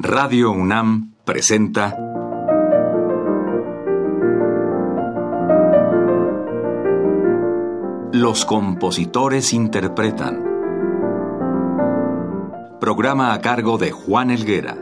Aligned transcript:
Radio 0.00 0.52
UNAM 0.52 1.14
presenta 1.24 1.98
Los 8.12 8.44
compositores 8.44 9.52
interpretan. 9.52 10.44
Programa 12.80 13.32
a 13.32 13.40
cargo 13.40 13.76
de 13.76 13.90
Juan 13.90 14.30
Elguera. 14.30 14.78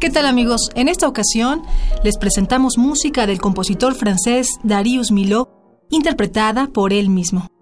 ¿Qué 0.00 0.08
tal 0.08 0.24
amigos? 0.24 0.70
En 0.74 0.88
esta 0.88 1.06
ocasión 1.06 1.60
les 2.02 2.16
presentamos 2.16 2.78
música 2.78 3.26
del 3.26 3.42
compositor 3.42 3.94
francés 3.94 4.48
Darius 4.62 5.12
Milhaud, 5.12 5.48
interpretada 5.90 6.68
por 6.68 6.94
él 6.94 7.10
mismo. 7.10 7.53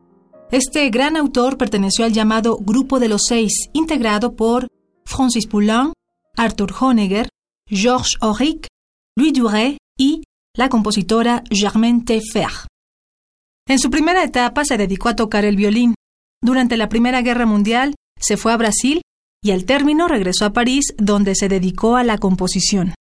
Este 0.53 0.91
gran 0.91 1.17
autor 1.17 1.57
perteneció 1.57 2.05
al 2.05 2.13
llamado 2.13 2.59
Grupo 2.59 3.01
de 3.01 3.09
los 3.09 3.23
Seis, 3.27 3.71
integrado 3.73 4.37
por 4.37 4.69
Francis 5.07 5.47
Poulenc, 5.47 5.95
Arthur 6.37 6.75
Honegger, 6.79 7.27
Georges 7.67 8.19
Auric, 8.21 8.67
Louis 9.17 9.33
Duret 9.33 9.79
y 9.97 10.25
la 10.55 10.69
compositora 10.69 11.43
Germaine 11.51 12.05
Teffer. 12.05 12.51
En 13.67 13.79
su 13.79 13.89
primera 13.89 14.23
etapa 14.23 14.67
se 14.67 14.77
dedicó 14.77 15.09
a 15.09 15.17
tocar 15.17 15.47
el 15.47 15.57
violín. 15.57 15.95
Durante 16.43 16.77
la 16.77 16.91
Primera 16.91 17.23
Guerra 17.23 17.47
Mundial 17.47 17.95
se 18.21 18.37
fue 18.37 18.53
a 18.53 18.59
Brasil 18.59 19.01
y 19.43 19.53
al 19.53 19.65
término 19.65 20.07
regresó 20.07 20.45
a 20.45 20.53
París, 20.53 20.93
donde 20.99 21.35
se 21.35 21.49
dedicó 21.49 21.97
a 21.97 22.05
la 22.05 22.19
composición. 22.19 22.93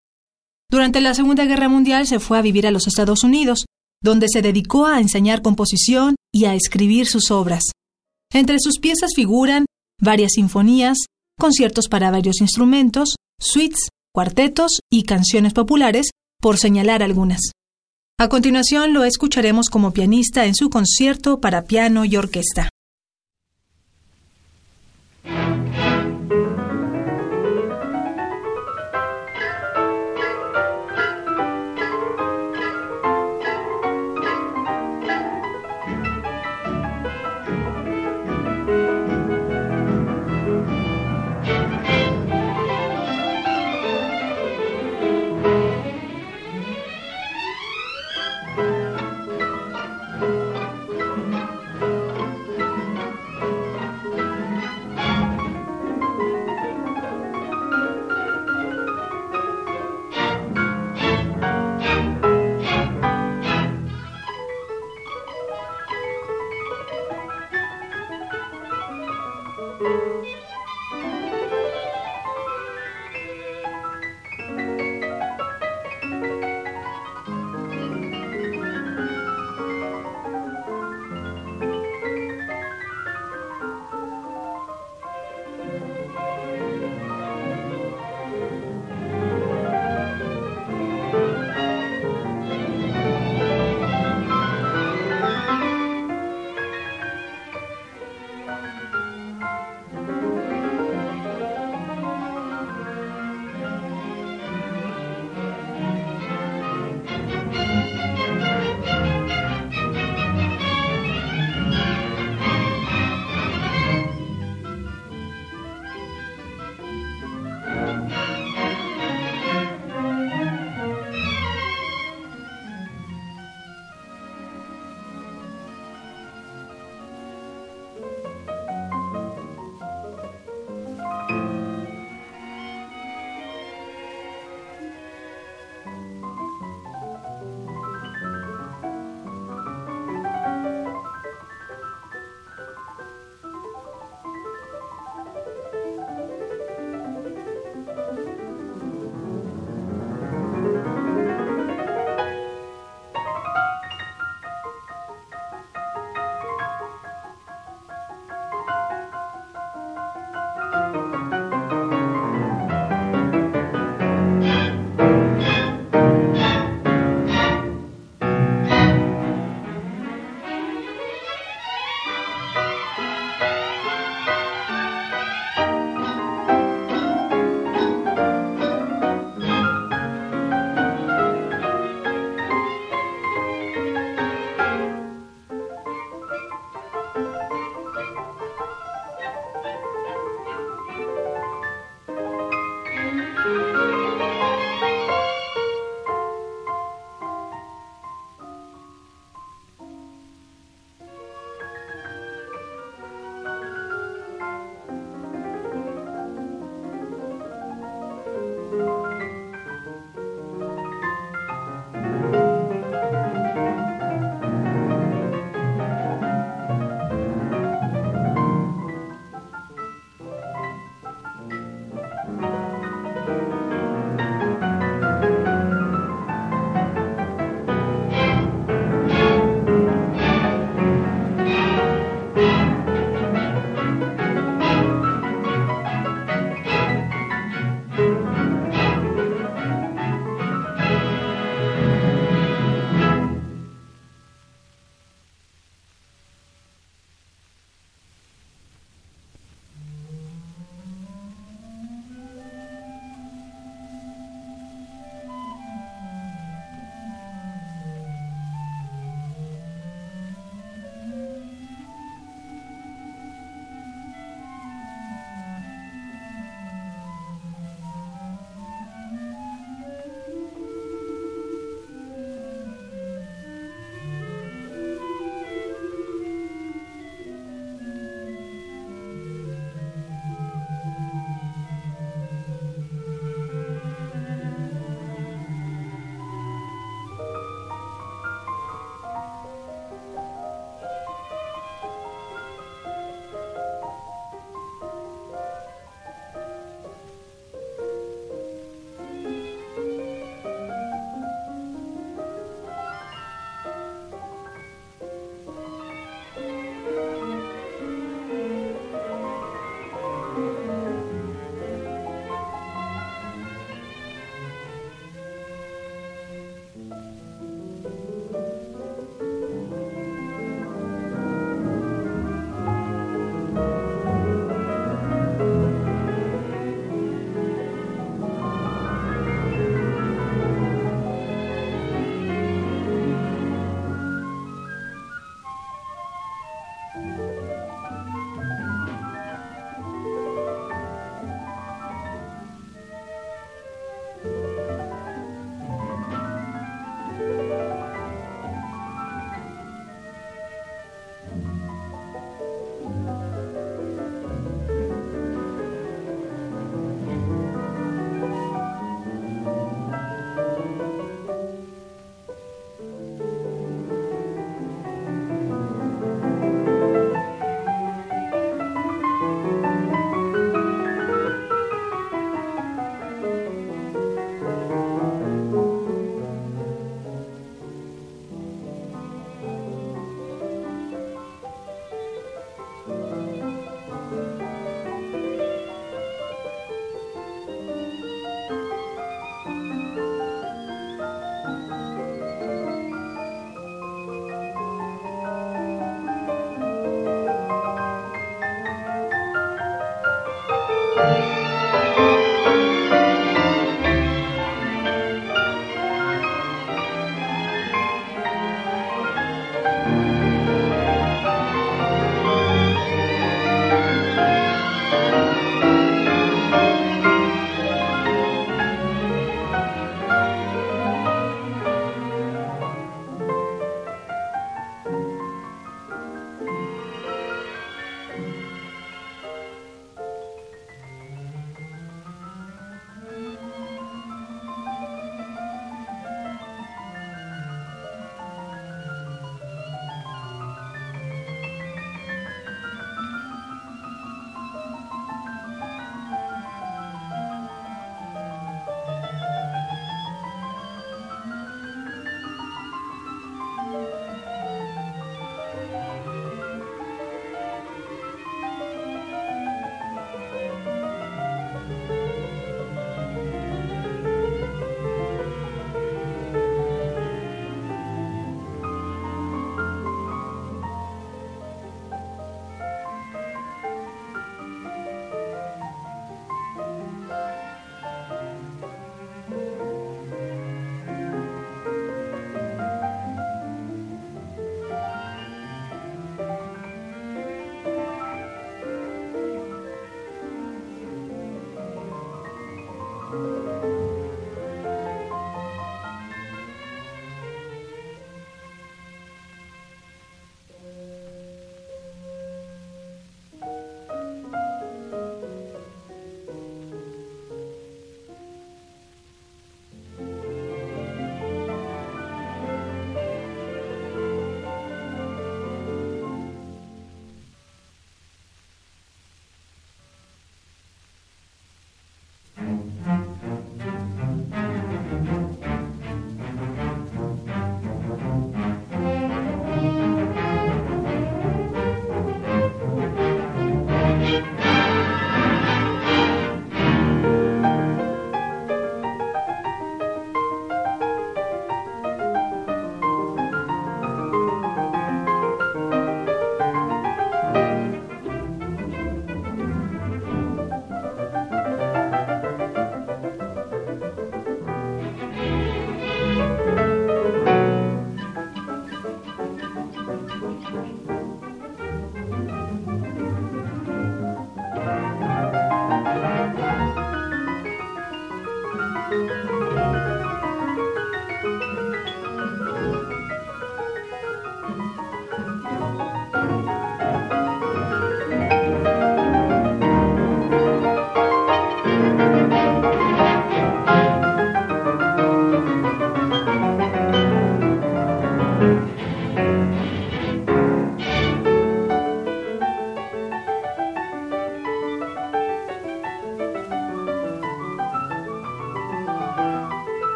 Durante 0.70 1.00
la 1.00 1.14
Segunda 1.14 1.46
Guerra 1.46 1.68
Mundial 1.68 2.06
se 2.06 2.20
fue 2.20 2.38
a 2.38 2.42
vivir 2.42 2.68
a 2.68 2.70
los 2.70 2.86
Estados 2.86 3.24
Unidos, 3.24 3.64
donde 4.00 4.28
se 4.28 4.40
dedicó 4.40 4.86
a 4.86 5.00
enseñar 5.00 5.42
composición 5.42 6.14
y 6.32 6.46
a 6.46 6.54
escribir 6.54 7.06
sus 7.06 7.30
obras. 7.30 7.64
Entre 8.32 8.58
sus 8.58 8.78
piezas 8.78 9.10
figuran 9.14 9.66
varias 10.00 10.32
sinfonías, 10.32 10.96
conciertos 11.38 11.88
para 11.88 12.10
varios 12.10 12.40
instrumentos, 12.40 13.16
suites, 13.38 13.88
cuartetos 14.14 14.80
y 14.90 15.02
canciones 15.02 15.52
populares, 15.52 16.10
por 16.40 16.58
señalar 16.58 17.02
algunas. 17.02 17.40
A 18.18 18.28
continuación 18.28 18.94
lo 18.94 19.04
escucharemos 19.04 19.68
como 19.68 19.92
pianista 19.92 20.46
en 20.46 20.54
su 20.54 20.70
concierto 20.70 21.40
para 21.40 21.64
piano 21.64 22.04
y 22.04 22.16
orquesta. 22.16 22.69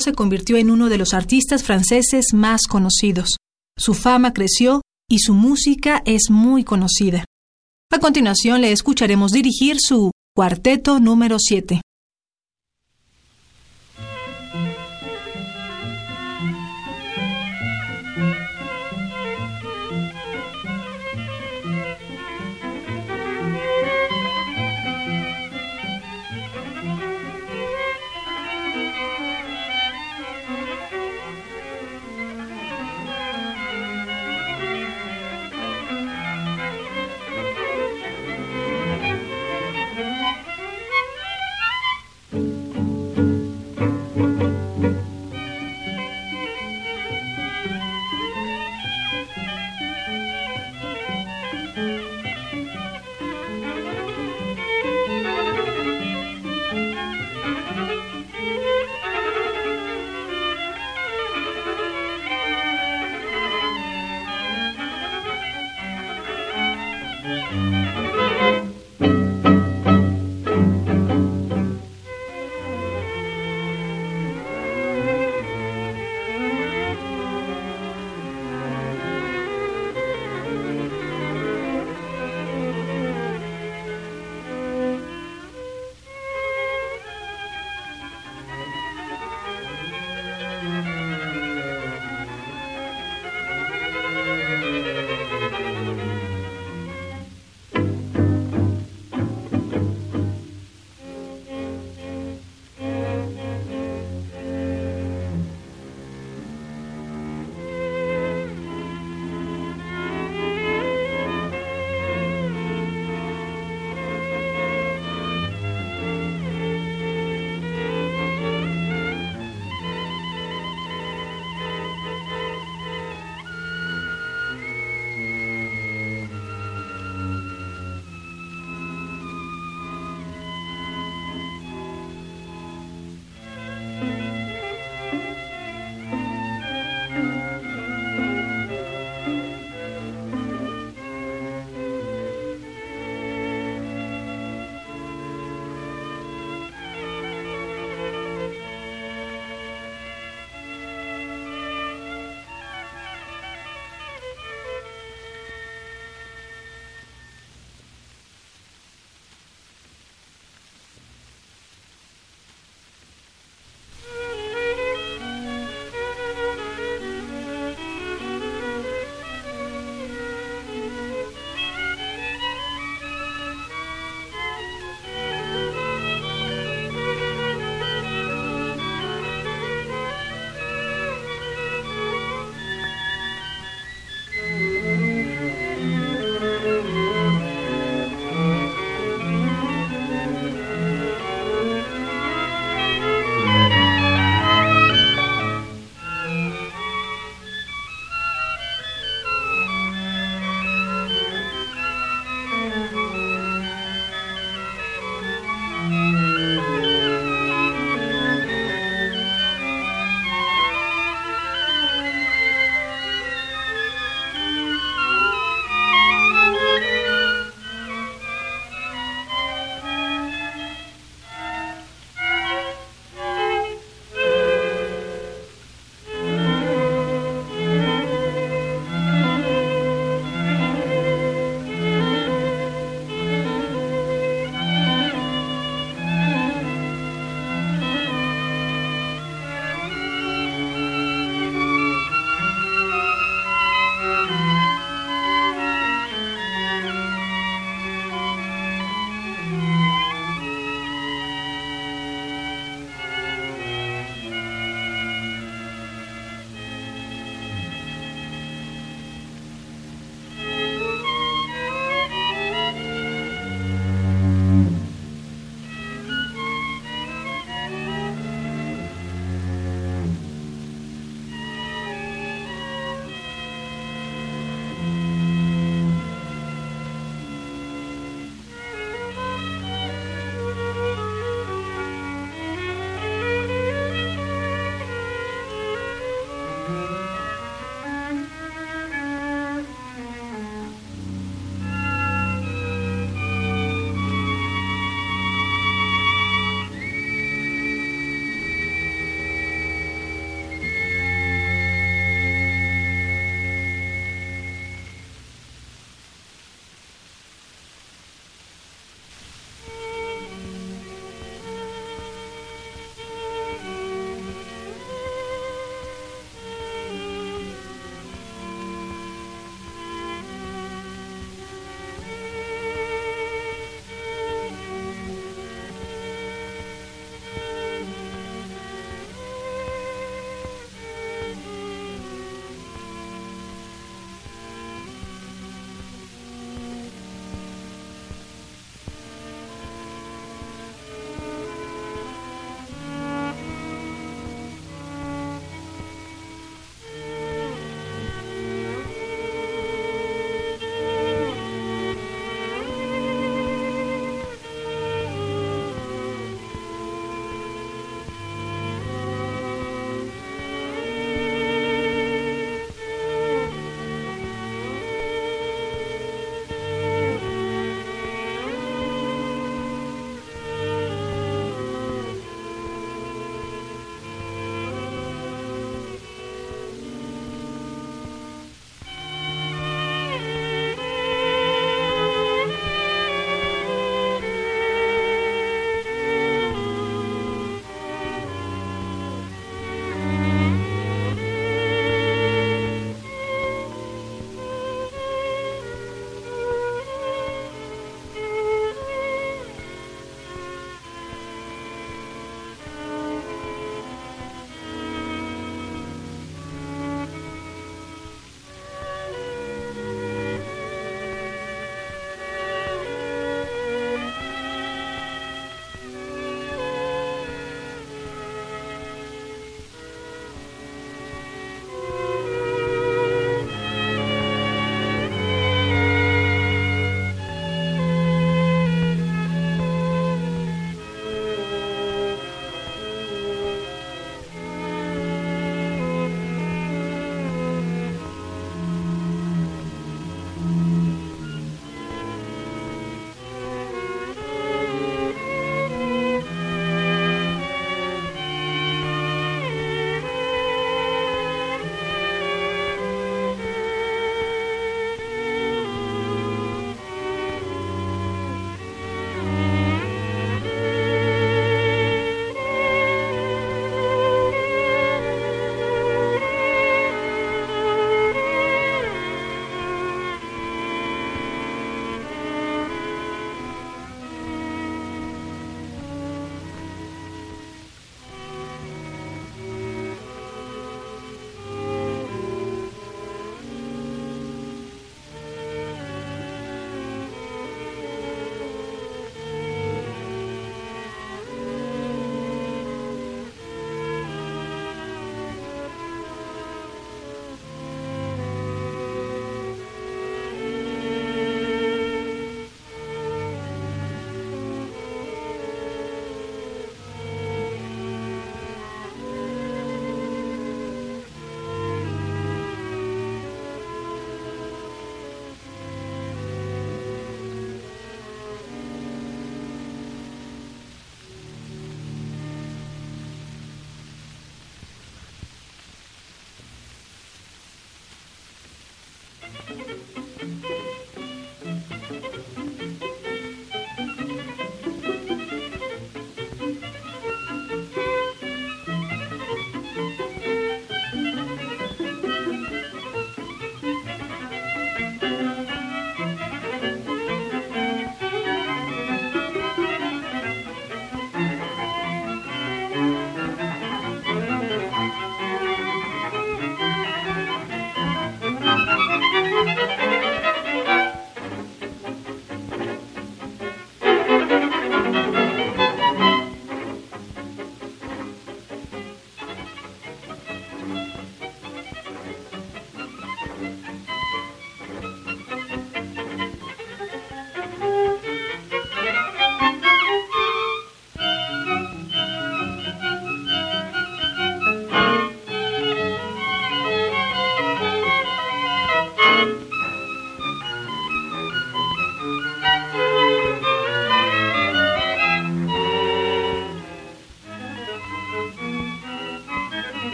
Se 0.00 0.12
convirtió 0.12 0.56
en 0.56 0.70
uno 0.70 0.88
de 0.88 0.98
los 0.98 1.14
artistas 1.14 1.62
franceses 1.62 2.26
más 2.32 2.62
conocidos. 2.68 3.36
Su 3.78 3.94
fama 3.94 4.32
creció 4.32 4.82
y 5.08 5.20
su 5.20 5.34
música 5.34 6.02
es 6.04 6.30
muy 6.30 6.64
conocida. 6.64 7.24
A 7.92 7.98
continuación 7.98 8.60
le 8.60 8.72
escucharemos 8.72 9.32
dirigir 9.32 9.76
su 9.78 10.10
Cuarteto 10.34 10.98
número 11.00 11.38
7. 11.38 11.80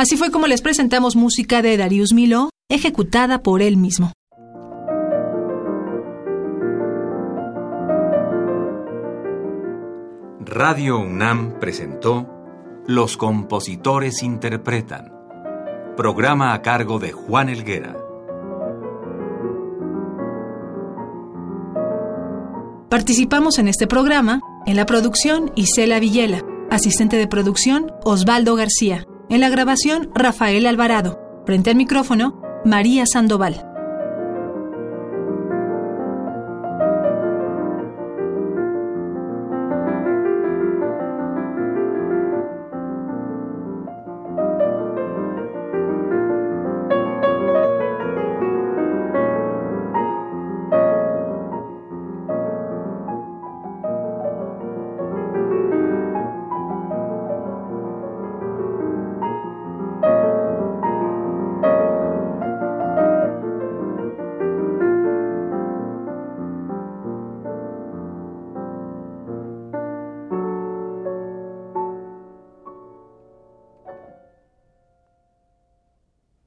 Así 0.00 0.16
fue 0.16 0.30
como 0.30 0.46
les 0.46 0.62
presentamos 0.62 1.14
música 1.14 1.60
de 1.60 1.76
Darius 1.76 2.14
Miló, 2.14 2.48
ejecutada 2.70 3.42
por 3.42 3.60
él 3.60 3.76
mismo. 3.76 4.14
Radio 10.40 11.00
UNAM 11.00 11.58
presentó 11.60 12.26
Los 12.86 13.18
compositores 13.18 14.22
interpretan, 14.22 15.12
programa 15.98 16.54
a 16.54 16.62
cargo 16.62 16.98
de 16.98 17.12
Juan 17.12 17.50
Elguera. 17.50 17.94
Participamos 22.88 23.58
en 23.58 23.68
este 23.68 23.86
programa 23.86 24.40
en 24.64 24.76
la 24.76 24.86
producción 24.86 25.52
Isela 25.56 26.00
Villela, 26.00 26.42
asistente 26.70 27.18
de 27.18 27.26
producción 27.26 27.92
Osvaldo 28.02 28.56
García, 28.56 29.06
en 29.30 29.40
la 29.40 29.48
grabación 29.48 30.10
Rafael 30.14 30.66
Alvarado, 30.66 31.42
frente 31.46 31.70
al 31.70 31.76
micrófono 31.76 32.42
María 32.64 33.06
Sandoval. 33.06 33.69